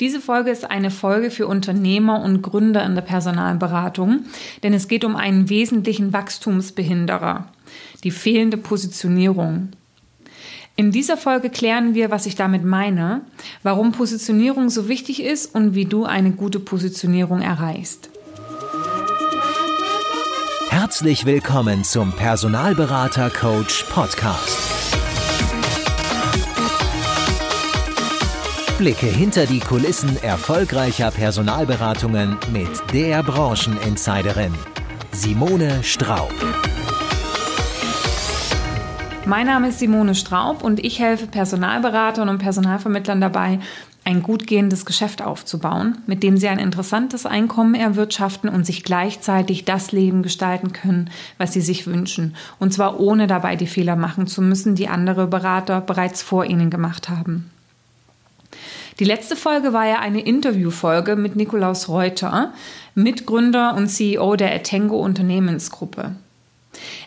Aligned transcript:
Diese 0.00 0.22
Folge 0.22 0.50
ist 0.50 0.70
eine 0.70 0.90
Folge 0.90 1.30
für 1.30 1.46
Unternehmer 1.46 2.22
und 2.22 2.40
Gründer 2.40 2.82
in 2.86 2.94
der 2.94 3.02
Personalberatung, 3.02 4.24
denn 4.62 4.72
es 4.72 4.88
geht 4.88 5.04
um 5.04 5.14
einen 5.14 5.50
wesentlichen 5.50 6.14
Wachstumsbehinderer, 6.14 7.46
die 8.02 8.10
fehlende 8.10 8.56
Positionierung. 8.56 9.68
In 10.74 10.90
dieser 10.90 11.18
Folge 11.18 11.50
klären 11.50 11.94
wir, 11.94 12.10
was 12.10 12.24
ich 12.24 12.34
damit 12.34 12.64
meine, 12.64 13.20
warum 13.62 13.92
Positionierung 13.92 14.70
so 14.70 14.88
wichtig 14.88 15.22
ist 15.22 15.54
und 15.54 15.74
wie 15.74 15.84
du 15.84 16.06
eine 16.06 16.30
gute 16.30 16.60
Positionierung 16.60 17.42
erreichst. 17.42 18.08
Herzlich 20.70 21.26
willkommen 21.26 21.84
zum 21.84 22.12
Personalberater 22.12 23.28
Coach 23.28 23.84
Podcast. 23.90 24.79
Blicke 28.80 29.08
hinter 29.08 29.44
die 29.44 29.60
Kulissen 29.60 30.16
erfolgreicher 30.22 31.10
Personalberatungen 31.10 32.38
mit 32.50 32.70
der 32.94 33.22
Brancheninsiderin 33.22 34.54
Simone 35.12 35.84
Straub. 35.84 36.32
Mein 39.26 39.48
Name 39.48 39.68
ist 39.68 39.80
Simone 39.80 40.14
Straub 40.14 40.64
und 40.64 40.82
ich 40.82 40.98
helfe 40.98 41.26
Personalberatern 41.26 42.30
und 42.30 42.38
Personalvermittlern 42.38 43.20
dabei, 43.20 43.58
ein 44.06 44.22
gut 44.22 44.46
gehendes 44.46 44.86
Geschäft 44.86 45.20
aufzubauen, 45.20 45.98
mit 46.06 46.22
dem 46.22 46.38
sie 46.38 46.48
ein 46.48 46.58
interessantes 46.58 47.26
Einkommen 47.26 47.74
erwirtschaften 47.74 48.48
und 48.48 48.64
sich 48.64 48.82
gleichzeitig 48.82 49.66
das 49.66 49.92
Leben 49.92 50.22
gestalten 50.22 50.72
können, 50.72 51.10
was 51.36 51.52
sie 51.52 51.60
sich 51.60 51.86
wünschen. 51.86 52.34
Und 52.58 52.72
zwar 52.72 52.98
ohne 52.98 53.26
dabei 53.26 53.56
die 53.56 53.66
Fehler 53.66 53.96
machen 53.96 54.26
zu 54.26 54.40
müssen, 54.40 54.74
die 54.74 54.88
andere 54.88 55.26
Berater 55.26 55.82
bereits 55.82 56.22
vor 56.22 56.46
ihnen 56.46 56.70
gemacht 56.70 57.10
haben. 57.10 57.50
Die 59.00 59.06
letzte 59.06 59.34
Folge 59.34 59.72
war 59.72 59.86
ja 59.86 60.00
eine 60.00 60.20
Interviewfolge 60.20 61.16
mit 61.16 61.34
Nikolaus 61.34 61.88
Reuter, 61.88 62.52
Mitgründer 62.94 63.74
und 63.74 63.88
CEO 63.88 64.36
der 64.36 64.54
Etengo 64.54 65.00
Unternehmensgruppe. 65.00 66.16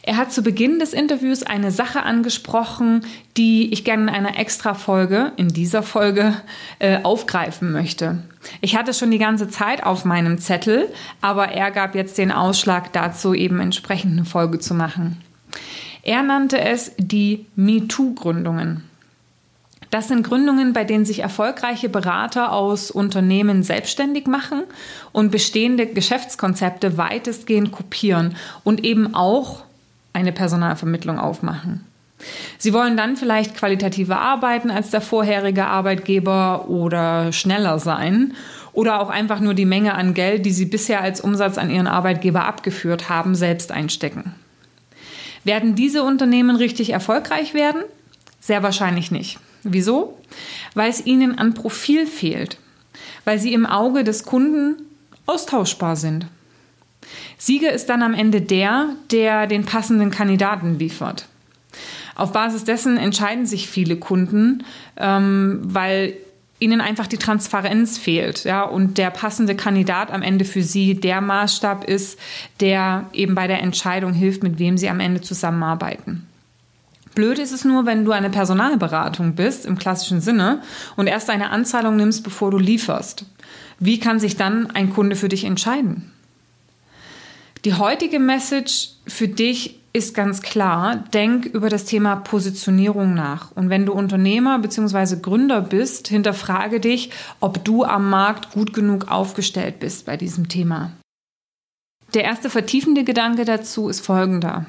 Er 0.02 0.18
hat 0.18 0.34
zu 0.34 0.42
Beginn 0.42 0.80
des 0.80 0.94
Interviews 0.94 1.44
eine 1.44 1.70
Sache 1.70 2.02
angesprochen, 2.02 3.06
die 3.38 3.72
ich 3.72 3.84
gerne 3.84 4.04
in 4.04 4.10
einer 4.10 4.40
Extra-Folge, 4.40 5.34
in 5.38 5.50
dieser 5.50 5.84
Folge, 5.84 6.34
äh, 6.80 7.04
aufgreifen 7.04 7.72
möchte. 7.72 8.24
Ich 8.60 8.76
hatte 8.76 8.96
schon 8.96 9.12
die 9.12 9.20
ganze 9.20 9.48
Zeit 9.48 9.84
auf 9.84 10.04
meinem 10.04 10.40
Zettel, 10.40 10.92
aber 11.22 11.50
er 11.50 11.70
gab 11.70 11.94
jetzt 11.94 12.18
den 12.18 12.32
Ausschlag 12.32 12.92
dazu, 12.92 13.36
eben 13.36 13.60
entsprechend 13.60 14.14
eine 14.14 14.26
Folge 14.26 14.58
zu 14.58 14.74
machen. 14.74 15.22
Er 16.02 16.24
nannte 16.24 16.60
es 16.60 16.92
die 16.98 17.46
MeToo-Gründungen. 17.56 18.84
Das 19.94 20.08
sind 20.08 20.24
Gründungen, 20.24 20.74
bei 20.74 20.86
denen 20.86 21.06
sich 21.06 21.20
erfolgreiche 21.20 21.88
Berater 21.88 22.52
aus 22.52 22.90
Unternehmen 22.90 23.62
selbstständig 23.62 24.26
machen 24.26 24.64
und 25.12 25.30
bestehende 25.32 25.86
Geschäftskonzepte 25.86 26.98
weitestgehend 26.98 27.72
kopieren 27.72 28.36
und 28.64 28.84
eben 28.84 29.14
auch 29.14 29.66
eine 30.12 30.32
Personalvermittlung 30.32 31.20
aufmachen. 31.20 31.86
Sie 32.58 32.74
wollen 32.74 32.98
dann 32.98 33.18
vielleicht 33.18 33.56
qualitativer 33.56 34.20
arbeiten 34.20 34.72
als 34.72 34.90
der 34.90 35.00
vorherige 35.00 35.68
Arbeitgeber 35.68 36.70
oder 36.70 37.32
schneller 37.32 37.78
sein 37.78 38.34
oder 38.72 39.00
auch 39.00 39.12
einfach 39.12 39.42
nur 39.42 39.54
die 39.54 39.66
Menge 39.66 39.94
an 39.94 40.16
Geld, 40.16 40.48
die 40.48 40.54
sie 40.54 40.66
bisher 40.66 41.02
als 41.02 41.22
Umsatz 41.22 41.60
an 41.60 41.70
ihren 41.70 41.86
Arbeitgeber 41.86 42.46
abgeführt 42.46 43.10
haben, 43.10 43.36
selbst 43.36 43.72
einstecken. 43.72 44.34
Werden 45.44 45.76
diese 45.76 46.02
Unternehmen 46.02 46.56
richtig 46.56 46.90
erfolgreich 46.90 47.54
werden? 47.54 47.84
Sehr 48.40 48.64
wahrscheinlich 48.64 49.12
nicht. 49.12 49.38
Wieso? 49.64 50.18
Weil 50.74 50.90
es 50.90 51.06
ihnen 51.06 51.38
an 51.38 51.54
Profil 51.54 52.06
fehlt, 52.06 52.58
weil 53.26 53.40
sie 53.40 53.54
im 53.54 53.66
Auge 53.66 54.04
des 54.04 54.24
Kunden 54.24 54.76
austauschbar 55.26 55.96
sind. 55.96 56.28
Sieger 57.38 57.72
ist 57.72 57.88
dann 57.90 58.04
am 58.04 58.14
Ende 58.14 58.42
der, 58.42 58.90
der 59.12 59.48
den 59.48 59.66
passenden 59.66 60.12
Kandidaten 60.12 60.80
liefert. 60.80 61.28
Auf 62.16 62.32
Basis 62.32 62.64
dessen 62.64 62.98
entscheiden 62.98 63.46
sich 63.46 63.68
viele 63.68 63.98
Kunden, 63.98 64.64
ähm, 64.98 65.60
weil 65.64 66.14
ihnen 66.60 66.80
einfach 66.80 67.08
die 67.08 67.18
Transparenz 67.18 67.98
fehlt, 67.98 68.46
ja, 68.46 68.64
und 68.64 68.98
der 68.98 69.10
passende 69.10 69.56
Kandidat 69.56 70.12
am 70.12 70.22
Ende 70.22 70.46
für 70.46 70.64
sie 70.64 70.94
der 70.96 71.20
Maßstab 71.20 71.84
ist, 71.84 72.18
der 72.62 73.10
eben 73.12 73.36
bei 73.36 73.48
der 73.48 73.62
Entscheidung 73.62 74.14
hilft, 74.14 74.44
mit 74.44 74.60
wem 74.60 74.78
sie 74.78 74.88
am 74.90 75.02
Ende 75.02 75.20
zusammenarbeiten. 75.20 76.26
Blöd 77.16 77.40
ist 77.40 77.52
es 77.52 77.66
nur, 77.66 77.86
wenn 77.86 78.06
du 78.06 78.12
eine 78.12 78.30
Personalberatung 78.30 79.36
bist, 79.36 79.66
im 79.66 79.78
klassischen 79.78 80.22
Sinne, 80.22 80.62
und 80.96 81.08
erst 81.08 81.30
eine 81.30 81.50
Anzahlung 81.50 81.96
nimmst, 81.96 82.24
bevor 82.24 82.52
du 82.52 82.58
lieferst. 82.58 83.26
Wie 83.80 84.00
kann 84.00 84.20
sich 84.20 84.36
dann 84.36 84.72
ein 84.72 84.92
Kunde 84.92 85.16
für 85.16 85.30
dich 85.30 85.44
entscheiden? 85.44 86.12
Die 87.66 87.76
heutige 87.76 88.20
Message 88.20 88.90
für 89.08 89.28
dich 89.28 89.80
ist 89.94 90.16
ganz 90.16 90.42
klar, 90.42 91.04
denk 91.14 91.46
über 91.46 91.70
das 91.70 91.86
Thema 91.86 92.16
Positionierung 92.16 93.14
nach. 93.14 93.52
Und 93.52 93.70
wenn 93.70 93.86
du 93.86 93.94
Unternehmer 93.94 94.58
bzw. 94.58 95.18
Gründer 95.22 95.62
bist, 95.62 96.08
hinterfrage 96.08 96.80
dich, 96.80 97.12
ob 97.40 97.64
du 97.64 97.84
am 97.84 98.10
Markt 98.10 98.52
gut 98.52 98.74
genug 98.74 99.12
aufgestellt 99.12 99.80
bist 99.80 100.08
bei 100.08 100.18
diesem 100.18 100.50
Thema. 100.50 100.92
Der 102.16 102.24
erste 102.24 102.50
vertiefende 102.50 103.04
Gedanke 103.04 103.46
dazu 103.46 103.88
ist 103.88 104.06
folgender. 104.06 104.66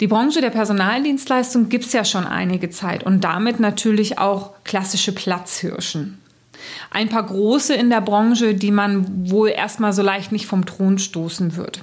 Die 0.00 0.06
Branche 0.06 0.40
der 0.40 0.50
Personaldienstleistung 0.50 1.68
gibt 1.68 1.86
es 1.86 1.92
ja 1.92 2.04
schon 2.04 2.26
einige 2.26 2.70
Zeit 2.70 3.04
und 3.04 3.22
damit 3.22 3.60
natürlich 3.60 4.18
auch 4.18 4.52
klassische 4.64 5.12
Platzhirschen. 5.12 6.18
Ein 6.90 7.08
paar 7.08 7.24
große 7.24 7.74
in 7.74 7.90
der 7.90 8.00
Branche, 8.00 8.54
die 8.54 8.70
man 8.70 9.30
wohl 9.30 9.50
erstmal 9.50 9.92
so 9.92 10.02
leicht 10.02 10.32
nicht 10.32 10.46
vom 10.46 10.66
Thron 10.66 10.98
stoßen 10.98 11.56
wird. 11.56 11.82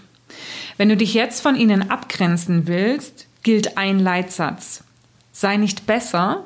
Wenn 0.77 0.89
du 0.89 0.97
dich 0.97 1.13
jetzt 1.13 1.41
von 1.41 1.55
ihnen 1.55 1.89
abgrenzen 1.89 2.67
willst, 2.67 3.27
gilt 3.43 3.77
ein 3.77 3.99
Leitsatz. 3.99 4.83
Sei 5.31 5.57
nicht 5.57 5.85
besser, 5.85 6.43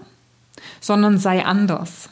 sondern 0.79 1.17
sei 1.17 1.45
anders. 1.45 2.09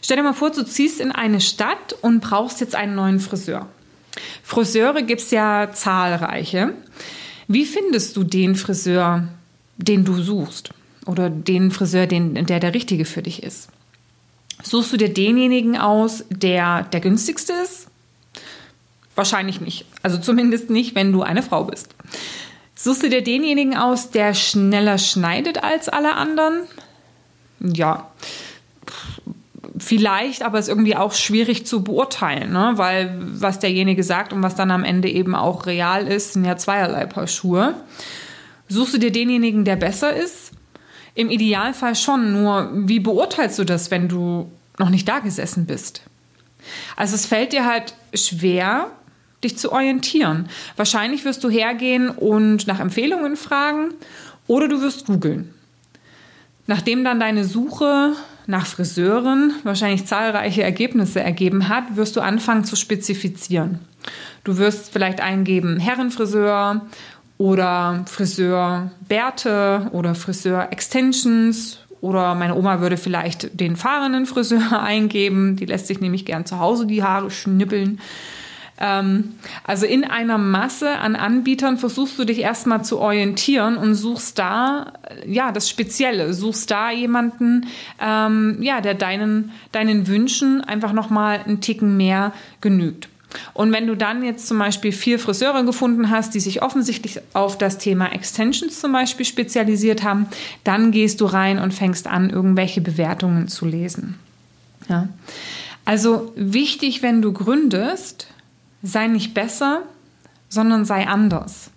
Stell 0.00 0.16
dir 0.16 0.22
mal 0.22 0.32
vor, 0.32 0.50
du 0.50 0.64
ziehst 0.64 1.00
in 1.00 1.12
eine 1.12 1.40
Stadt 1.40 1.94
und 2.00 2.20
brauchst 2.20 2.60
jetzt 2.60 2.74
einen 2.74 2.94
neuen 2.94 3.20
Friseur. 3.20 3.68
Friseure 4.42 5.02
gibt 5.02 5.20
es 5.20 5.30
ja 5.30 5.70
zahlreiche. 5.72 6.74
Wie 7.52 7.66
findest 7.66 8.16
du 8.16 8.24
den 8.24 8.56
Friseur, 8.56 9.28
den 9.76 10.06
du 10.06 10.22
suchst? 10.22 10.70
Oder 11.04 11.28
den 11.28 11.70
Friseur, 11.70 12.06
den, 12.06 12.46
der 12.46 12.60
der 12.60 12.72
richtige 12.72 13.04
für 13.04 13.22
dich 13.22 13.42
ist? 13.42 13.68
Suchst 14.62 14.90
du 14.90 14.96
dir 14.96 15.12
denjenigen 15.12 15.76
aus, 15.76 16.24
der 16.30 16.84
der 16.84 17.00
günstigste 17.00 17.52
ist? 17.62 17.88
Wahrscheinlich 19.16 19.60
nicht. 19.60 19.84
Also 20.02 20.16
zumindest 20.16 20.70
nicht, 20.70 20.94
wenn 20.94 21.12
du 21.12 21.20
eine 21.20 21.42
Frau 21.42 21.64
bist. 21.64 21.94
Suchst 22.74 23.02
du 23.02 23.10
dir 23.10 23.22
denjenigen 23.22 23.76
aus, 23.76 24.10
der 24.10 24.32
schneller 24.32 24.96
schneidet 24.96 25.62
als 25.62 25.90
alle 25.90 26.14
anderen? 26.14 26.62
Ja, 27.60 28.10
vielleicht, 29.82 30.42
aber 30.42 30.58
es 30.58 30.66
ist 30.66 30.70
irgendwie 30.70 30.96
auch 30.96 31.12
schwierig 31.12 31.66
zu 31.66 31.82
beurteilen, 31.82 32.52
ne? 32.52 32.72
weil 32.76 33.18
was 33.20 33.58
derjenige 33.58 34.02
sagt 34.02 34.32
und 34.32 34.42
was 34.42 34.54
dann 34.54 34.70
am 34.70 34.84
Ende 34.84 35.08
eben 35.08 35.34
auch 35.34 35.66
real 35.66 36.06
ist, 36.06 36.32
sind 36.34 36.44
ja 36.44 36.56
zweierlei 36.56 37.06
Paar 37.06 37.26
Schuhe. 37.26 37.74
Suchst 38.68 38.94
du 38.94 38.98
dir 38.98 39.12
denjenigen, 39.12 39.64
der 39.64 39.76
besser 39.76 40.14
ist? 40.14 40.52
Im 41.14 41.30
Idealfall 41.30 41.94
schon, 41.94 42.32
nur 42.32 42.70
wie 42.72 43.00
beurteilst 43.00 43.58
du 43.58 43.64
das, 43.64 43.90
wenn 43.90 44.08
du 44.08 44.50
noch 44.78 44.88
nicht 44.88 45.08
da 45.08 45.18
gesessen 45.18 45.66
bist? 45.66 46.02
Also 46.96 47.14
es 47.14 47.26
fällt 47.26 47.52
dir 47.52 47.66
halt 47.66 47.94
schwer, 48.14 48.90
dich 49.44 49.58
zu 49.58 49.72
orientieren. 49.72 50.48
Wahrscheinlich 50.76 51.24
wirst 51.24 51.44
du 51.44 51.50
hergehen 51.50 52.08
und 52.08 52.66
nach 52.66 52.80
Empfehlungen 52.80 53.36
fragen 53.36 53.92
oder 54.46 54.68
du 54.68 54.80
wirst 54.80 55.06
googeln. 55.06 55.52
Nachdem 56.66 57.04
dann 57.04 57.20
deine 57.20 57.44
Suche 57.44 58.14
nach 58.46 58.66
Friseuren 58.66 59.52
wahrscheinlich 59.62 60.06
zahlreiche 60.06 60.62
Ergebnisse 60.62 61.20
ergeben 61.20 61.68
hat, 61.68 61.96
wirst 61.96 62.16
du 62.16 62.20
anfangen 62.20 62.64
zu 62.64 62.76
spezifizieren. 62.76 63.80
Du 64.44 64.58
wirst 64.58 64.92
vielleicht 64.92 65.20
eingeben 65.20 65.78
Herrenfriseur 65.78 66.82
oder 67.38 68.04
Friseur 68.06 68.90
Bärte 69.08 69.88
oder 69.92 70.14
Friseur 70.14 70.68
Extensions 70.70 71.78
oder 72.00 72.34
meine 72.34 72.56
Oma 72.56 72.80
würde 72.80 72.96
vielleicht 72.96 73.58
den 73.58 73.76
fahrenden 73.76 74.26
Friseur 74.26 74.82
eingeben. 74.82 75.56
Die 75.56 75.66
lässt 75.66 75.86
sich 75.86 76.00
nämlich 76.00 76.24
gern 76.24 76.44
zu 76.44 76.58
Hause 76.58 76.86
die 76.86 77.02
Haare 77.02 77.30
schnippeln. 77.30 78.00
Ähm, 78.82 79.34
also 79.64 79.86
in 79.86 80.04
einer 80.04 80.38
Masse 80.38 80.98
an 80.98 81.14
Anbietern 81.14 81.78
versuchst 81.78 82.18
du 82.18 82.24
dich 82.24 82.40
erstmal 82.40 82.84
zu 82.84 82.98
orientieren 82.98 83.76
und 83.76 83.94
suchst 83.94 84.38
da 84.40 84.94
ja 85.24 85.52
das 85.52 85.70
Spezielle, 85.70 86.34
suchst 86.34 86.70
da 86.70 86.90
jemanden, 86.90 87.66
ähm, 88.00 88.58
ja, 88.60 88.80
der 88.80 88.94
deinen, 88.94 89.52
deinen 89.70 90.08
Wünschen 90.08 90.62
einfach 90.62 90.92
nochmal 90.92 91.40
einen 91.46 91.60
Ticken 91.60 91.96
mehr 91.96 92.32
genügt. 92.60 93.08
Und 93.54 93.72
wenn 93.72 93.86
du 93.86 93.96
dann 93.96 94.22
jetzt 94.24 94.46
zum 94.46 94.58
Beispiel 94.58 94.92
vier 94.92 95.18
Friseure 95.18 95.64
gefunden 95.64 96.10
hast, 96.10 96.34
die 96.34 96.40
sich 96.40 96.60
offensichtlich 96.60 97.20
auf 97.32 97.56
das 97.56 97.78
Thema 97.78 98.12
Extensions 98.12 98.80
zum 98.80 98.92
Beispiel 98.92 99.24
spezialisiert 99.24 100.02
haben, 100.02 100.26
dann 100.64 100.90
gehst 100.90 101.20
du 101.20 101.26
rein 101.26 101.58
und 101.58 101.72
fängst 101.72 102.08
an, 102.08 102.30
irgendwelche 102.30 102.80
Bewertungen 102.80 103.48
zu 103.48 103.64
lesen. 103.64 104.18
Ja. 104.88 105.08
Also 105.84 106.32
wichtig, 106.36 107.02
wenn 107.02 107.22
du 107.22 107.32
gründest, 107.32 108.26
sei 108.82 109.06
nicht 109.06 109.34
besser, 109.34 109.82
sondern 110.48 110.84
sei 110.84 111.06
anders. 111.06 111.70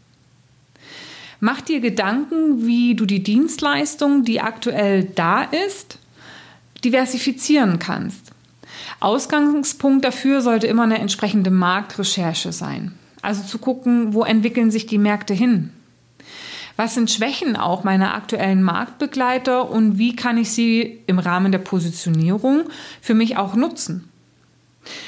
Mach 1.39 1.61
dir 1.61 1.79
Gedanken, 1.79 2.65
wie 2.65 2.95
du 2.95 3.05
die 3.05 3.23
Dienstleistung, 3.23 4.23
die 4.23 4.41
aktuell 4.41 5.03
da 5.03 5.43
ist, 5.43 5.99
diversifizieren 6.83 7.79
kannst. 7.79 8.31
Ausgangspunkt 8.99 10.05
dafür 10.05 10.41
sollte 10.41 10.67
immer 10.67 10.83
eine 10.83 10.99
entsprechende 10.99 11.51
Marktrecherche 11.51 12.51
sein. 12.51 12.93
Also 13.21 13.43
zu 13.43 13.57
gucken, 13.57 14.13
wo 14.13 14.23
entwickeln 14.23 14.71
sich 14.71 14.85
die 14.85 14.97
Märkte 14.97 15.33
hin? 15.33 15.71
Was 16.77 16.93
sind 16.93 17.09
Schwächen 17.09 17.55
auch 17.55 17.83
meiner 17.83 18.13
aktuellen 18.13 18.61
Marktbegleiter 18.61 19.69
und 19.69 19.97
wie 19.97 20.15
kann 20.15 20.37
ich 20.37 20.51
sie 20.51 20.99
im 21.07 21.19
Rahmen 21.19 21.51
der 21.51 21.59
Positionierung 21.59 22.63
für 23.01 23.13
mich 23.13 23.37
auch 23.37 23.55
nutzen? 23.55 24.09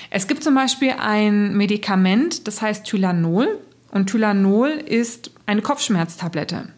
Es 0.09 0.27
gibt 0.27 0.43
zum 0.43 0.55
Beispiel 0.55 0.93
ein 0.99 1.55
Medikament, 1.55 2.47
das 2.47 2.61
heißt 2.61 2.85
Tylanol. 2.85 3.59
Und 3.91 4.07
Tylanol 4.07 4.69
ist 4.69 5.31
eine 5.45 5.61
Kopfschmerztablette. 5.61 6.69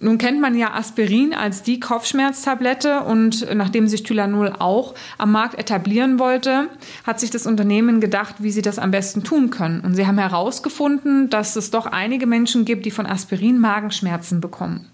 Nun 0.00 0.18
kennt 0.18 0.40
man 0.40 0.56
ja 0.56 0.74
Aspirin 0.74 1.34
als 1.34 1.64
die 1.64 1.80
Kopfschmerztablette 1.80 3.00
und 3.00 3.52
nachdem 3.54 3.88
sich 3.88 4.04
Tylanol 4.04 4.52
auch 4.56 4.94
am 5.16 5.32
Markt 5.32 5.58
etablieren 5.58 6.20
wollte, 6.20 6.68
hat 7.04 7.18
sich 7.18 7.30
das 7.30 7.46
Unternehmen 7.46 8.00
gedacht, 8.00 8.36
wie 8.38 8.52
sie 8.52 8.62
das 8.62 8.78
am 8.78 8.92
besten 8.92 9.24
tun 9.24 9.50
können. 9.50 9.80
Und 9.80 9.96
sie 9.96 10.06
haben 10.06 10.18
herausgefunden, 10.18 11.30
dass 11.30 11.56
es 11.56 11.72
doch 11.72 11.86
einige 11.86 12.26
Menschen 12.26 12.64
gibt, 12.64 12.86
die 12.86 12.92
von 12.92 13.06
Aspirin 13.06 13.58
Magenschmerzen 13.58 14.40
bekommen. 14.40 14.86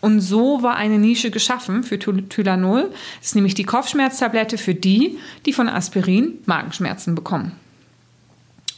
Und 0.00 0.20
so 0.20 0.62
war 0.62 0.76
eine 0.76 0.98
Nische 0.98 1.30
geschaffen 1.30 1.82
für 1.82 1.98
Tylanol. 1.98 2.90
Das 3.18 3.28
ist 3.28 3.34
nämlich 3.34 3.54
die 3.54 3.64
Kopfschmerztablette 3.64 4.56
für 4.56 4.74
die, 4.74 5.18
die 5.46 5.52
von 5.52 5.68
Aspirin 5.68 6.38
Magenschmerzen 6.46 7.14
bekommen. 7.14 7.52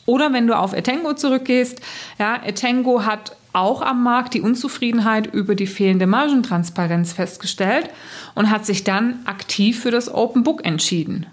Oder 0.05 0.33
wenn 0.33 0.49
du 0.49 0.57
auf 0.57 0.73
Etengo 0.73 1.15
zurückgehst, 1.15 1.81
ja, 2.19 2.41
Etengo 2.45 3.05
hat 3.05 3.37
auch 3.53 3.83
am 3.83 4.03
Markt 4.03 4.35
die 4.35 4.41
Unzufriedenheit 4.41 5.33
über 5.33 5.55
die 5.55 5.67
fehlende 5.67 6.07
Margentransparenz 6.07 7.13
festgestellt 7.13 7.91
und 8.35 8.51
hat 8.51 8.67
sich 8.67 8.83
dann 8.83 9.21
aktiv 9.27 9.81
für 9.81 9.91
das 9.91 10.13
Open 10.13 10.43
Book 10.43 10.65
entschieden. 10.65 11.27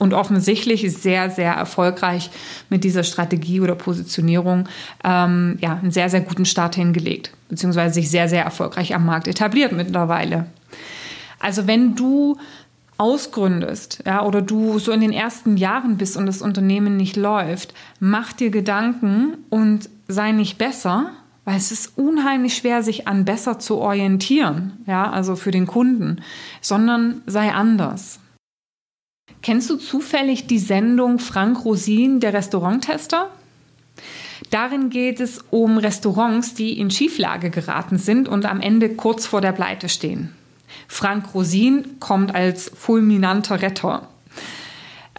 Und 0.00 0.14
offensichtlich 0.14 0.90
sehr, 0.96 1.28
sehr 1.28 1.52
erfolgreich 1.52 2.30
mit 2.70 2.84
dieser 2.84 3.04
Strategie 3.04 3.60
oder 3.60 3.74
Positionierung 3.74 4.66
ähm, 5.04 5.58
ja, 5.60 5.74
einen 5.74 5.90
sehr, 5.90 6.08
sehr 6.08 6.22
guten 6.22 6.46
Start 6.46 6.74
hingelegt, 6.74 7.32
beziehungsweise 7.50 7.94
sich 7.94 8.10
sehr, 8.10 8.26
sehr 8.26 8.42
erfolgreich 8.42 8.94
am 8.94 9.04
Markt 9.04 9.28
etabliert 9.28 9.72
mittlerweile. 9.72 10.46
Also 11.38 11.66
wenn 11.66 11.96
du 11.96 12.38
ausgründest, 12.96 14.02
ja, 14.06 14.24
oder 14.24 14.40
du 14.40 14.78
so 14.78 14.90
in 14.90 15.02
den 15.02 15.12
ersten 15.12 15.58
Jahren 15.58 15.98
bist 15.98 16.16
und 16.16 16.24
das 16.24 16.40
Unternehmen 16.40 16.96
nicht 16.96 17.16
läuft, 17.16 17.74
mach 17.98 18.32
dir 18.32 18.50
Gedanken 18.50 19.36
und 19.50 19.90
sei 20.08 20.32
nicht 20.32 20.56
besser, 20.56 21.10
weil 21.44 21.56
es 21.56 21.72
ist 21.72 21.98
unheimlich 21.98 22.56
schwer, 22.56 22.82
sich 22.82 23.06
an 23.06 23.26
besser 23.26 23.58
zu 23.58 23.78
orientieren, 23.78 24.78
ja, 24.86 25.10
also 25.10 25.36
für 25.36 25.50
den 25.50 25.66
Kunden, 25.66 26.22
sondern 26.62 27.20
sei 27.26 27.52
anders. 27.52 28.18
Kennst 29.42 29.70
du 29.70 29.76
zufällig 29.76 30.46
die 30.46 30.58
Sendung 30.58 31.18
Frank 31.18 31.64
Rosin, 31.64 32.20
der 32.20 32.34
Restauranttester? 32.34 33.30
Darin 34.50 34.90
geht 34.90 35.20
es 35.20 35.44
um 35.50 35.78
Restaurants, 35.78 36.54
die 36.54 36.78
in 36.78 36.90
Schieflage 36.90 37.50
geraten 37.50 37.98
sind 37.98 38.28
und 38.28 38.44
am 38.44 38.60
Ende 38.60 38.90
kurz 38.90 39.26
vor 39.26 39.40
der 39.40 39.52
Pleite 39.52 39.88
stehen. 39.88 40.34
Frank 40.88 41.34
Rosin 41.34 42.00
kommt 42.00 42.34
als 42.34 42.70
fulminanter 42.74 43.62
Retter. 43.62 44.08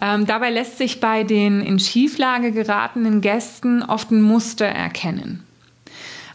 Ähm, 0.00 0.26
dabei 0.26 0.50
lässt 0.50 0.78
sich 0.78 1.00
bei 1.00 1.24
den 1.24 1.60
in 1.60 1.78
Schieflage 1.78 2.52
geratenen 2.52 3.20
Gästen 3.20 3.82
oft 3.82 4.10
ein 4.10 4.22
Muster 4.22 4.66
erkennen. 4.66 5.44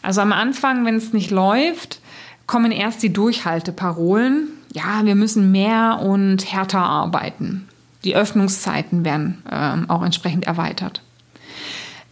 Also 0.02 0.20
am 0.20 0.32
Anfang, 0.32 0.84
wenn 0.84 0.96
es 0.96 1.12
nicht 1.12 1.30
läuft, 1.30 2.00
kommen 2.46 2.72
erst 2.72 3.02
die 3.02 3.12
Durchhalteparolen. 3.12 4.48
Ja, 4.72 5.04
wir 5.04 5.14
müssen 5.14 5.52
mehr 5.52 6.00
und 6.02 6.50
härter 6.50 6.80
arbeiten. 6.80 7.68
Die 8.08 8.16
Öffnungszeiten 8.16 9.04
werden 9.04 9.42
ähm, 9.52 9.90
auch 9.90 10.02
entsprechend 10.02 10.46
erweitert. 10.46 11.02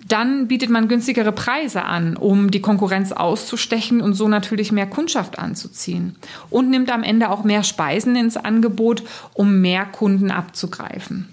Dann 0.06 0.46
bietet 0.46 0.68
man 0.68 0.88
günstigere 0.88 1.32
Preise 1.32 1.86
an, 1.86 2.18
um 2.18 2.50
die 2.50 2.60
Konkurrenz 2.60 3.12
auszustechen 3.12 4.02
und 4.02 4.12
so 4.12 4.28
natürlich 4.28 4.72
mehr 4.72 4.86
Kundschaft 4.86 5.38
anzuziehen. 5.38 6.16
Und 6.50 6.68
nimmt 6.68 6.92
am 6.92 7.02
Ende 7.02 7.30
auch 7.30 7.44
mehr 7.44 7.62
Speisen 7.62 8.14
ins 8.14 8.36
Angebot, 8.36 9.04
um 9.32 9.62
mehr 9.62 9.86
Kunden 9.86 10.30
abzugreifen. 10.30 11.32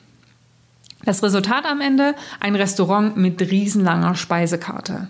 Das 1.03 1.21
Resultat 1.23 1.65
am 1.65 1.81
Ende? 1.81 2.15
Ein 2.39 2.55
Restaurant 2.55 3.17
mit 3.17 3.41
riesenlanger 3.41 4.15
Speisekarte. 4.15 5.09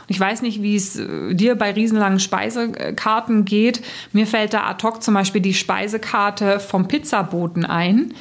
Und 0.00 0.10
ich 0.10 0.20
weiß 0.20 0.42
nicht, 0.42 0.62
wie 0.62 0.76
es 0.76 0.96
äh, 0.96 1.34
dir 1.34 1.54
bei 1.54 1.72
riesenlangen 1.72 2.20
Speisekarten 2.20 3.44
geht. 3.44 3.82
Mir 4.12 4.26
fällt 4.26 4.54
da 4.54 4.64
ad 4.64 4.82
hoc 4.86 5.02
zum 5.02 5.14
Beispiel 5.14 5.40
die 5.40 5.54
Speisekarte 5.54 6.60
vom 6.60 6.88
Pizzaboten 6.88 7.64
ein, 7.64 8.14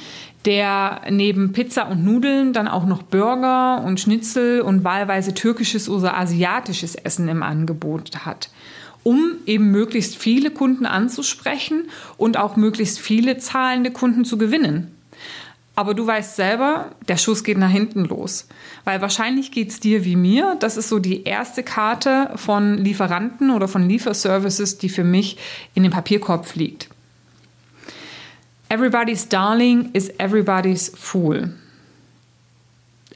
der 0.46 1.02
neben 1.10 1.54
Pizza 1.54 1.88
und 1.90 2.04
Nudeln 2.04 2.54
dann 2.54 2.68
auch 2.68 2.86
noch 2.86 3.04
Burger 3.04 3.84
und 3.86 4.00
Schnitzel 4.00 4.62
und 4.62 4.84
wahlweise 4.84 5.34
türkisches 5.34 5.90
oder 5.90 6.18
asiatisches 6.18 6.96
Essen 6.96 7.28
im 7.30 7.44
Angebot 7.44 8.26
hat 8.26 8.50
um 9.04 9.36
eben 9.46 9.72
möglichst 9.72 10.16
viele 10.16 10.50
Kunden 10.50 10.86
anzusprechen 10.86 11.90
und 12.18 12.38
auch 12.38 12.56
möglichst 12.56 13.00
viele 13.00 13.38
zahlende 13.38 13.92
Kunden 13.92 14.26
zu 14.26 14.38
gewinnen. 14.38 14.92
Aber 15.76 15.96
du 15.96 16.06
weißt 16.06 16.36
selber, 16.36 16.92
der 17.08 17.18
Schuss 17.18 17.44
geht 17.44 17.58
nach 17.58 17.70
hinten 17.70 18.06
los. 18.06 18.48
Weil 18.84 19.02
wahrscheinlich 19.02 19.52
geht 19.52 19.70
es 19.70 19.80
dir 19.80 20.06
wie 20.06 20.16
mir. 20.16 20.56
Das 20.60 20.78
ist 20.78 20.90
so 20.90 21.00
die 21.00 21.24
erste 21.24 21.64
Karte 21.64 22.32
von 22.36 22.78
Lieferanten 22.78 23.50
oder 23.50 23.68
von 23.68 23.90
Lieferservices, 23.90 24.78
die 24.78 24.90
für 24.90 25.04
mich 25.04 25.38
in 25.74 25.82
den 25.82 25.92
Papierkorb 25.92 26.46
fliegt. 26.46 26.90
Everybody's 28.70 29.28
Darling 29.28 29.90
is 29.94 30.10
everybody's 30.20 30.92
Fool. 30.96 31.54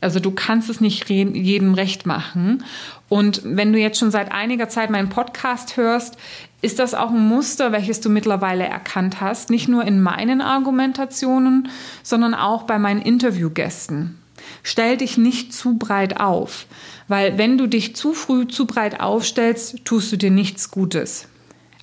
Also 0.01 0.19
du 0.19 0.31
kannst 0.31 0.69
es 0.69 0.79
nicht 0.81 1.09
jedem 1.09 1.73
recht 1.73 2.05
machen. 2.05 2.63
Und 3.09 3.41
wenn 3.43 3.73
du 3.73 3.79
jetzt 3.79 3.99
schon 3.99 4.11
seit 4.11 4.31
einiger 4.31 4.69
Zeit 4.69 4.89
meinen 4.89 5.09
Podcast 5.09 5.77
hörst, 5.77 6.17
ist 6.61 6.79
das 6.79 6.93
auch 6.93 7.11
ein 7.11 7.27
Muster, 7.27 7.71
welches 7.71 8.01
du 8.01 8.09
mittlerweile 8.09 8.65
erkannt 8.65 9.21
hast, 9.21 9.49
nicht 9.49 9.67
nur 9.67 9.85
in 9.85 10.01
meinen 10.01 10.41
Argumentationen, 10.41 11.69
sondern 12.03 12.33
auch 12.33 12.63
bei 12.63 12.79
meinen 12.79 13.01
Interviewgästen. 13.01 14.17
Stell 14.63 14.97
dich 14.97 15.17
nicht 15.17 15.53
zu 15.53 15.77
breit 15.77 16.19
auf, 16.19 16.65
weil 17.07 17.37
wenn 17.37 17.57
du 17.57 17.67
dich 17.67 17.95
zu 17.95 18.13
früh 18.13 18.47
zu 18.47 18.65
breit 18.65 18.99
aufstellst, 18.99 19.85
tust 19.85 20.11
du 20.11 20.17
dir 20.17 20.31
nichts 20.31 20.71
Gutes. 20.71 21.27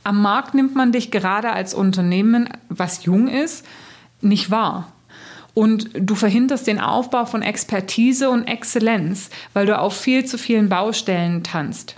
Am 0.03 0.21
Markt 0.21 0.55
nimmt 0.55 0.75
man 0.75 0.93
dich 0.93 1.11
gerade 1.11 1.51
als 1.51 1.73
Unternehmen, 1.73 2.49
was 2.69 3.05
jung 3.05 3.29
ist, 3.29 3.65
nicht 4.21 4.51
wahr. 4.51 4.93
Und 5.55 5.91
du 5.95 6.17
verhinderst 6.17 6.67
den 6.67 6.81
Aufbau 6.81 7.27
von 7.27 7.43
Expertise 7.43 8.29
und 8.29 8.45
Exzellenz, 8.45 9.31
weil 9.53 9.67
du 9.67 9.79
auf 9.79 9.97
viel 9.97 10.25
zu 10.25 10.37
vielen 10.37 10.69
Baustellen 10.69 11.45
tanzt. 11.45 11.95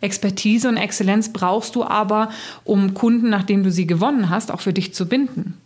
Expertise 0.00 0.68
und 0.68 0.76
Exzellenz 0.76 1.32
brauchst 1.32 1.74
du 1.74 1.84
aber, 1.84 2.30
um 2.64 2.94
Kunden, 2.94 3.28
nachdem 3.28 3.64
du 3.64 3.70
sie 3.70 3.86
gewonnen 3.86 4.30
hast, 4.30 4.50
auch 4.50 4.60
für 4.60 4.72
dich 4.72 4.94
zu 4.94 5.06
binden. 5.06 5.60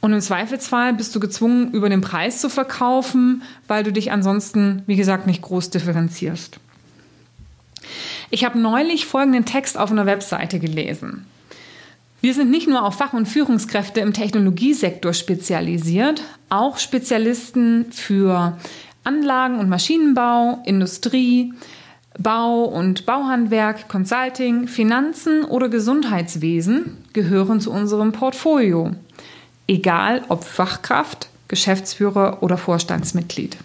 Und 0.00 0.12
im 0.12 0.20
Zweifelsfall 0.20 0.94
bist 0.94 1.14
du 1.14 1.20
gezwungen, 1.20 1.70
über 1.70 1.88
den 1.88 2.00
Preis 2.00 2.40
zu 2.40 2.50
verkaufen, 2.50 3.42
weil 3.68 3.84
du 3.84 3.92
dich 3.92 4.12
ansonsten, 4.12 4.82
wie 4.86 4.96
gesagt, 4.96 5.26
nicht 5.26 5.42
groß 5.42 5.70
differenzierst. 5.70 6.58
Ich 8.30 8.44
habe 8.44 8.58
neulich 8.58 9.06
folgenden 9.06 9.44
Text 9.44 9.78
auf 9.78 9.90
einer 9.90 10.06
Webseite 10.06 10.58
gelesen. 10.58 11.26
Wir 12.22 12.34
sind 12.34 12.52
nicht 12.52 12.68
nur 12.68 12.84
auf 12.84 12.94
Fach- 12.94 13.14
und 13.14 13.26
Führungskräfte 13.26 13.98
im 13.98 14.12
Technologiesektor 14.12 15.12
spezialisiert, 15.12 16.22
auch 16.50 16.78
Spezialisten 16.78 17.90
für 17.90 18.56
Anlagen- 19.02 19.58
und 19.58 19.68
Maschinenbau, 19.68 20.62
Industrie, 20.64 21.52
Bau- 22.16 22.62
und 22.62 23.06
Bauhandwerk, 23.06 23.88
Consulting, 23.88 24.68
Finanzen 24.68 25.44
oder 25.44 25.68
Gesundheitswesen 25.68 26.98
gehören 27.12 27.60
zu 27.60 27.72
unserem 27.72 28.12
Portfolio. 28.12 28.92
Egal 29.66 30.22
ob 30.28 30.44
Fachkraft, 30.44 31.28
Geschäftsführer 31.48 32.40
oder 32.40 32.56
Vorstandsmitglied. 32.56 33.56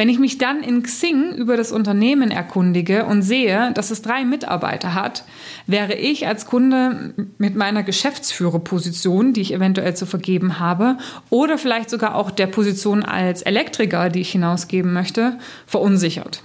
Wenn 0.00 0.08
ich 0.08 0.18
mich 0.18 0.38
dann 0.38 0.62
in 0.62 0.82
Xing 0.82 1.34
über 1.34 1.58
das 1.58 1.72
Unternehmen 1.72 2.30
erkundige 2.30 3.04
und 3.04 3.20
sehe, 3.20 3.70
dass 3.74 3.90
es 3.90 4.00
drei 4.00 4.24
Mitarbeiter 4.24 4.94
hat, 4.94 5.24
wäre 5.66 5.92
ich 5.92 6.26
als 6.26 6.46
Kunde 6.46 7.12
mit 7.36 7.54
meiner 7.54 7.82
Geschäftsführerposition, 7.82 9.34
die 9.34 9.42
ich 9.42 9.52
eventuell 9.52 9.94
zu 9.94 10.06
vergeben 10.06 10.58
habe, 10.58 10.96
oder 11.28 11.58
vielleicht 11.58 11.90
sogar 11.90 12.14
auch 12.14 12.30
der 12.30 12.46
Position 12.46 13.02
als 13.02 13.42
Elektriker, 13.42 14.08
die 14.08 14.22
ich 14.22 14.32
hinausgeben 14.32 14.94
möchte, 14.94 15.38
verunsichert. 15.66 16.42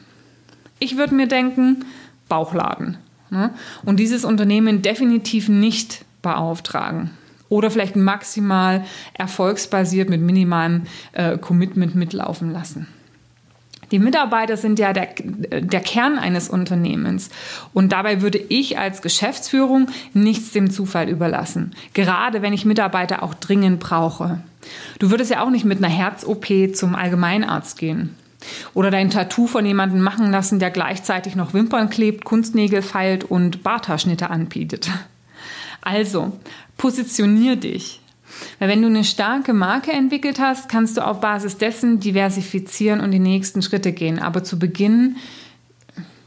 Ich 0.80 0.98
würde 0.98 1.16
mir 1.16 1.30
denken, 1.30 1.86
Bauchladen. 2.28 2.98
Ne? 3.30 3.52
Und 3.86 4.02
dieses 4.02 4.26
Unternehmen 4.26 4.82
definitiv 4.82 5.48
nicht 5.48 6.04
beauftragen. 6.22 7.12
Oder 7.48 7.72
vielleicht 7.72 7.96
maximal 7.96 8.84
erfolgsbasiert 9.14 10.10
mit 10.10 10.20
minimalem 10.20 10.88
äh, 11.14 11.38
Commitment 11.38 11.96
mitlaufen 11.96 12.52
lassen. 12.52 12.88
Die 13.92 14.00
Mitarbeiter 14.00 14.58
sind 14.58 14.80
ja 14.80 14.94
der, 14.94 15.10
der 15.18 15.80
Kern 15.80 16.18
eines 16.18 16.50
Unternehmens. 16.50 17.30
Und 17.74 17.92
dabei 17.92 18.22
würde 18.22 18.38
ich 18.38 18.78
als 18.78 19.02
Geschäftsführung 19.02 19.88
nichts 20.14 20.52
dem 20.52 20.72
Zufall 20.72 21.10
überlassen. 21.10 21.74
Gerade 21.94 22.42
wenn 22.42 22.54
ich 22.54 22.66
Mitarbeiter 22.66 23.24
auch 23.24 23.34
dringend 23.34 23.80
brauche. 23.80 24.40
Du 25.00 25.12
würdest 25.12 25.32
ja 25.32 25.44
auch 25.44 25.50
nicht 25.50 25.66
mit 25.66 25.78
einer 25.78 25.94
Herz-OP 25.94 26.76
zum 26.76 26.96
Allgemeinarzt 26.96 27.78
gehen. 27.78 28.16
Oder 28.74 28.92
dein 28.92 29.10
Tattoo 29.10 29.48
von 29.48 29.66
jemandem 29.66 30.02
machen 30.02 30.32
lassen, 30.32 30.60
der 30.60 30.72
gleichzeitig 30.72 31.36
noch 31.36 31.54
Wimpern 31.54 31.90
klebt, 31.90 32.26
Kunstnägel 32.26 32.82
feilt 32.82 33.24
und 33.24 33.64
Barthaarschnitte 33.64 34.30
anbietet. 34.30 34.90
Also, 35.82 36.34
positionier 36.78 37.56
dich. 37.56 38.02
Weil 38.60 38.70
wenn 38.70 38.82
du 38.82 38.88
eine 38.88 39.04
starke 39.04 39.54
Marke 39.54 39.92
entwickelt 39.92 40.40
hast, 40.40 40.70
kannst 40.70 40.98
du 40.98 41.06
auf 41.06 41.20
Basis 41.20 41.58
dessen 41.58 42.00
diversifizieren 42.00 43.00
und 43.00 43.12
die 43.12 43.20
nächsten 43.20 43.62
Schritte 43.62 43.92
gehen. 43.92 44.20
Aber 44.20 44.44
zu 44.44 44.60
Beginn, 44.60 45.18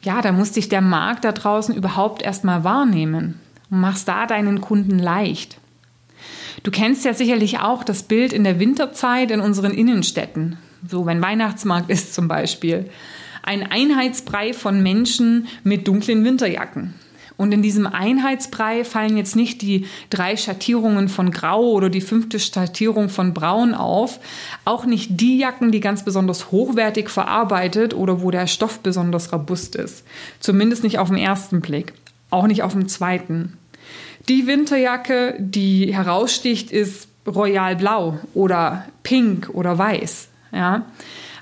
ja, 0.02 0.22
da 0.22 0.32
muss 0.32 0.52
dich 0.52 0.68
der 0.68 0.80
Markt 0.80 1.24
da 1.24 1.32
draußen 1.32 1.74
überhaupt 1.74 2.22
erstmal 2.22 2.64
wahrnehmen 2.64 3.40
und 3.70 3.80
machst 3.80 4.08
da 4.08 4.26
deinen 4.26 4.60
Kunden 4.60 4.98
leicht. 4.98 5.58
Du 6.62 6.70
kennst 6.70 7.04
ja 7.04 7.14
sicherlich 7.14 7.60
auch 7.60 7.84
das 7.84 8.02
Bild 8.02 8.32
in 8.32 8.44
der 8.44 8.58
Winterzeit 8.58 9.30
in 9.30 9.40
unseren 9.40 9.72
Innenstädten. 9.72 10.58
So, 10.86 11.06
wenn 11.06 11.22
Weihnachtsmarkt 11.22 11.90
ist 11.90 12.14
zum 12.14 12.28
Beispiel. 12.28 12.90
Ein 13.42 13.70
Einheitsbrei 13.70 14.52
von 14.52 14.82
Menschen 14.82 15.48
mit 15.64 15.88
dunklen 15.88 16.24
Winterjacken. 16.24 16.94
Und 17.38 17.52
in 17.52 17.62
diesem 17.62 17.86
Einheitsbrei 17.86 18.84
fallen 18.84 19.16
jetzt 19.16 19.36
nicht 19.36 19.62
die 19.62 19.86
drei 20.10 20.36
Schattierungen 20.36 21.08
von 21.08 21.30
Grau 21.30 21.70
oder 21.70 21.88
die 21.88 22.00
fünfte 22.00 22.40
Schattierung 22.40 23.08
von 23.08 23.32
Braun 23.32 23.74
auf. 23.74 24.18
Auch 24.64 24.84
nicht 24.84 25.20
die 25.20 25.38
Jacken, 25.38 25.70
die 25.70 25.78
ganz 25.78 26.04
besonders 26.04 26.50
hochwertig 26.50 27.08
verarbeitet 27.08 27.94
oder 27.94 28.22
wo 28.22 28.32
der 28.32 28.48
Stoff 28.48 28.80
besonders 28.80 29.32
robust 29.32 29.76
ist. 29.76 30.04
Zumindest 30.40 30.82
nicht 30.82 30.98
auf 30.98 31.08
den 31.08 31.16
ersten 31.16 31.60
Blick. 31.60 31.94
Auch 32.28 32.48
nicht 32.48 32.64
auf 32.64 32.72
den 32.72 32.88
zweiten. 32.88 33.56
Die 34.28 34.48
Winterjacke, 34.48 35.36
die 35.38 35.94
heraussticht, 35.94 36.72
ist 36.72 37.06
royal 37.24 37.76
blau 37.76 38.18
oder 38.34 38.84
pink 39.04 39.48
oder 39.52 39.78
weiß. 39.78 40.26
Ja? 40.52 40.86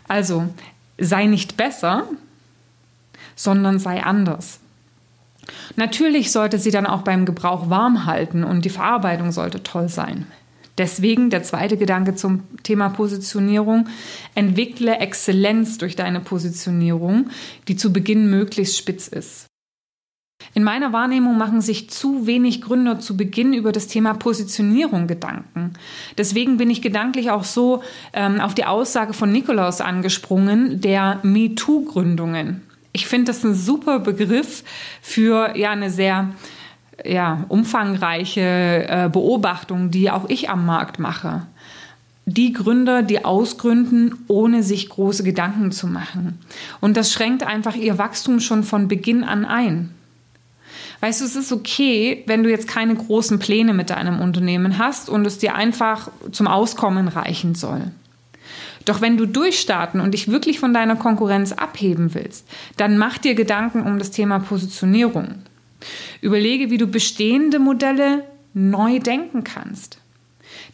Also 0.06 0.46
sei 0.98 1.24
nicht 1.24 1.56
besser, 1.56 2.06
sondern 3.34 3.78
sei 3.78 4.02
anders. 4.02 4.60
Natürlich 5.76 6.32
sollte 6.32 6.58
sie 6.58 6.70
dann 6.70 6.86
auch 6.86 7.02
beim 7.02 7.24
Gebrauch 7.24 7.70
warm 7.70 8.06
halten 8.06 8.44
und 8.44 8.64
die 8.64 8.70
Verarbeitung 8.70 9.32
sollte 9.32 9.62
toll 9.62 9.88
sein. 9.88 10.26
Deswegen 10.78 11.30
der 11.30 11.42
zweite 11.42 11.76
Gedanke 11.76 12.14
zum 12.14 12.42
Thema 12.62 12.90
Positionierung. 12.90 13.88
Entwickle 14.34 14.98
Exzellenz 14.98 15.78
durch 15.78 15.96
deine 15.96 16.20
Positionierung, 16.20 17.30
die 17.68 17.76
zu 17.76 17.92
Beginn 17.92 18.28
möglichst 18.28 18.76
spitz 18.76 19.08
ist. 19.08 19.46
In 20.52 20.64
meiner 20.64 20.92
Wahrnehmung 20.92 21.38
machen 21.38 21.60
sich 21.60 21.88
zu 21.90 22.26
wenig 22.26 22.60
Gründer 22.60 23.00
zu 23.00 23.16
Beginn 23.16 23.54
über 23.54 23.72
das 23.72 23.88
Thema 23.88 24.14
Positionierung 24.14 25.06
Gedanken. 25.06 25.72
Deswegen 26.18 26.58
bin 26.58 26.70
ich 26.70 26.82
gedanklich 26.82 27.30
auch 27.30 27.44
so 27.44 27.82
ähm, 28.12 28.40
auf 28.40 28.54
die 28.54 28.66
Aussage 28.66 29.12
von 29.12 29.32
Nikolaus 29.32 29.80
angesprungen, 29.80 30.80
der 30.80 31.20
MeToo-Gründungen. 31.22 32.62
Ich 32.96 33.06
finde 33.06 33.26
das 33.26 33.44
ein 33.44 33.54
super 33.54 33.98
Begriff 33.98 34.64
für 35.02 35.54
ja 35.54 35.70
eine 35.70 35.90
sehr 35.90 36.30
ja, 37.04 37.44
umfangreiche 37.50 38.40
äh, 38.88 39.10
Beobachtung, 39.12 39.90
die 39.90 40.10
auch 40.10 40.30
ich 40.30 40.48
am 40.48 40.64
Markt 40.64 40.98
mache. 40.98 41.42
Die 42.24 42.54
Gründer, 42.54 43.02
die 43.02 43.22
ausgründen, 43.22 44.14
ohne 44.28 44.62
sich 44.62 44.88
große 44.88 45.24
Gedanken 45.24 45.72
zu 45.72 45.86
machen. 45.86 46.38
Und 46.80 46.96
das 46.96 47.12
schränkt 47.12 47.42
einfach 47.42 47.76
ihr 47.76 47.98
Wachstum 47.98 48.40
schon 48.40 48.64
von 48.64 48.88
Beginn 48.88 49.24
an 49.24 49.44
ein. 49.44 49.90
Weißt 51.00 51.20
du, 51.20 51.26
es 51.26 51.36
ist 51.36 51.52
okay, 51.52 52.24
wenn 52.26 52.44
du 52.44 52.48
jetzt 52.50 52.66
keine 52.66 52.94
großen 52.94 53.38
Pläne 53.38 53.74
mit 53.74 53.90
deinem 53.90 54.20
Unternehmen 54.20 54.78
hast 54.78 55.10
und 55.10 55.26
es 55.26 55.36
dir 55.36 55.54
einfach 55.54 56.10
zum 56.32 56.46
Auskommen 56.46 57.08
reichen 57.08 57.54
soll. 57.54 57.90
Doch 58.86 59.00
wenn 59.00 59.18
du 59.18 59.26
durchstarten 59.26 60.00
und 60.00 60.14
dich 60.14 60.30
wirklich 60.30 60.58
von 60.58 60.72
deiner 60.72 60.96
Konkurrenz 60.96 61.52
abheben 61.52 62.14
willst, 62.14 62.48
dann 62.78 62.96
mach 62.96 63.18
dir 63.18 63.34
Gedanken 63.34 63.82
um 63.82 63.98
das 63.98 64.12
Thema 64.12 64.38
Positionierung. 64.38 65.34
Überlege, 66.22 66.70
wie 66.70 66.78
du 66.78 66.86
bestehende 66.86 67.58
Modelle 67.58 68.24
neu 68.54 69.00
denken 69.00 69.44
kannst, 69.44 69.98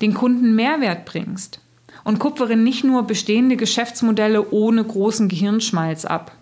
den 0.00 0.14
Kunden 0.14 0.54
Mehrwert 0.54 1.07
bringst 1.07 1.61
und 2.04 2.19
kupfere 2.19 2.57
nicht 2.57 2.85
nur 2.85 3.04
bestehende 3.07 3.57
Geschäftsmodelle 3.57 4.50
ohne 4.50 4.85
großen 4.85 5.28
Gehirnschmalz 5.28 6.04
ab. 6.04 6.37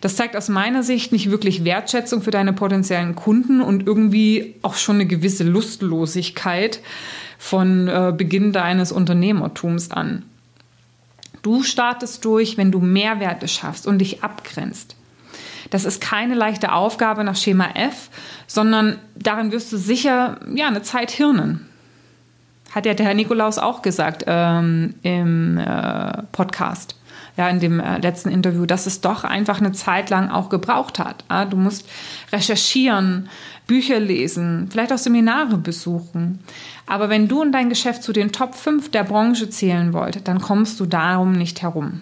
Das 0.00 0.16
zeigt 0.16 0.36
aus 0.36 0.48
meiner 0.48 0.82
Sicht 0.82 1.12
nicht 1.12 1.30
wirklich 1.30 1.64
Wertschätzung 1.64 2.22
für 2.22 2.30
deine 2.30 2.52
potenziellen 2.52 3.14
Kunden 3.14 3.60
und 3.60 3.86
irgendwie 3.86 4.54
auch 4.62 4.74
schon 4.74 4.96
eine 4.96 5.06
gewisse 5.06 5.44
Lustlosigkeit 5.44 6.80
von 7.38 7.88
äh, 7.88 8.12
Beginn 8.16 8.52
deines 8.52 8.92
Unternehmertums 8.92 9.90
an. 9.90 10.24
Du 11.42 11.62
startest 11.62 12.24
durch, 12.24 12.56
wenn 12.56 12.70
du 12.70 12.80
Mehrwerte 12.80 13.48
schaffst 13.48 13.86
und 13.86 13.98
dich 13.98 14.22
abgrenzt. 14.22 14.96
Das 15.70 15.84
ist 15.84 16.00
keine 16.00 16.34
leichte 16.34 16.72
Aufgabe 16.72 17.24
nach 17.24 17.36
Schema 17.36 17.68
F, 17.74 18.10
sondern 18.46 18.98
darin 19.16 19.52
wirst 19.52 19.72
du 19.72 19.76
sicher 19.76 20.40
ja, 20.54 20.66
eine 20.66 20.82
Zeit 20.82 21.10
hirnen. 21.10 21.66
Hat 22.72 22.86
ja 22.86 22.94
der 22.94 23.06
Herr 23.06 23.14
Nikolaus 23.14 23.58
auch 23.58 23.82
gesagt 23.82 24.24
ähm, 24.26 24.94
im 25.02 25.58
äh, 25.58 26.22
Podcast, 26.32 26.96
ja, 27.36 27.48
in 27.48 27.60
dem 27.60 27.80
äh, 27.80 27.98
letzten 27.98 28.30
Interview, 28.30 28.64
dass 28.64 28.86
es 28.86 29.00
doch 29.00 29.24
einfach 29.24 29.60
eine 29.60 29.72
Zeit 29.72 30.10
lang 30.10 30.30
auch 30.30 30.48
gebraucht 30.50 30.98
hat. 30.98 31.24
Ja? 31.28 31.44
Du 31.44 31.56
musst 31.56 31.88
recherchieren, 32.32 33.28
Bücher 33.70 34.00
lesen, 34.00 34.66
vielleicht 34.68 34.92
auch 34.92 34.98
Seminare 34.98 35.56
besuchen. 35.56 36.40
Aber 36.86 37.08
wenn 37.08 37.28
du 37.28 37.40
und 37.40 37.52
dein 37.52 37.68
Geschäft 37.68 38.02
zu 38.02 38.12
den 38.12 38.32
Top 38.32 38.56
5 38.56 38.90
der 38.90 39.04
Branche 39.04 39.48
zählen 39.48 39.92
wollt, 39.92 40.26
dann 40.26 40.40
kommst 40.40 40.80
du 40.80 40.86
darum 40.86 41.30
nicht 41.30 41.62
herum. 41.62 42.00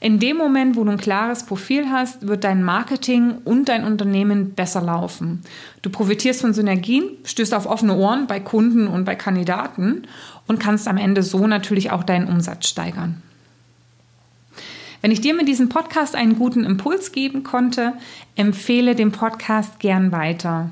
In 0.00 0.18
dem 0.20 0.38
Moment, 0.38 0.76
wo 0.76 0.84
du 0.84 0.92
ein 0.92 0.96
klares 0.96 1.44
Profil 1.44 1.90
hast, 1.90 2.26
wird 2.26 2.44
dein 2.44 2.62
Marketing 2.62 3.34
und 3.44 3.68
dein 3.68 3.84
Unternehmen 3.84 4.54
besser 4.54 4.80
laufen. 4.80 5.42
Du 5.82 5.90
profitierst 5.90 6.40
von 6.40 6.54
Synergien, 6.54 7.10
stößt 7.24 7.52
auf 7.52 7.66
offene 7.66 7.94
Ohren 7.94 8.26
bei 8.26 8.40
Kunden 8.40 8.88
und 8.88 9.04
bei 9.04 9.16
Kandidaten 9.16 10.06
und 10.46 10.60
kannst 10.60 10.88
am 10.88 10.96
Ende 10.96 11.22
so 11.22 11.46
natürlich 11.46 11.90
auch 11.90 12.04
deinen 12.04 12.26
Umsatz 12.26 12.68
steigern. 12.68 13.20
Wenn 15.00 15.10
ich 15.10 15.20
dir 15.20 15.34
mit 15.34 15.48
diesem 15.48 15.68
Podcast 15.68 16.14
einen 16.14 16.38
guten 16.38 16.64
Impuls 16.64 17.12
geben 17.12 17.42
konnte, 17.42 17.94
empfehle 18.36 18.94
den 18.94 19.12
Podcast 19.12 19.80
gern 19.80 20.12
weiter. 20.12 20.70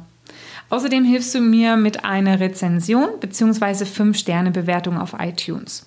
Außerdem 0.70 1.04
hilfst 1.04 1.34
du 1.34 1.40
mir 1.40 1.76
mit 1.76 2.04
einer 2.04 2.40
Rezension 2.40 3.08
bzw. 3.20 3.84
5-Sterne-Bewertung 3.84 4.98
auf 4.98 5.14
iTunes. 5.18 5.86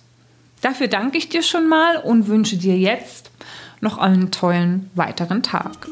Dafür 0.61 0.87
danke 0.87 1.17
ich 1.17 1.29
dir 1.29 1.43
schon 1.43 1.67
mal 1.67 1.97
und 1.97 2.27
wünsche 2.27 2.57
dir 2.57 2.77
jetzt 2.77 3.31
noch 3.79 3.97
einen 3.97 4.31
tollen 4.31 4.89
weiteren 4.95 5.43
Tag. 5.43 5.87